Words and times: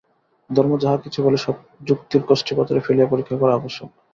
ধর্ম 0.49 0.71
যাহা 0.77 0.97
কিছু 0.97 1.19
বলে, 1.23 1.37
সবই 1.37 1.59
যুক্তির 1.87 2.23
কষ্টিপাথরে 2.29 2.79
ফেলিয়া 2.79 3.07
পরীক্ষা 3.07 3.35
করা 3.37 3.53
আবশ্যক। 3.55 3.89